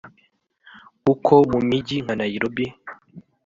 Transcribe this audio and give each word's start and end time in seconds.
kuko 1.03 1.33
mu 1.51 1.59
mijyi 1.69 1.95
nka 2.03 2.13
Nairobi 2.19 2.65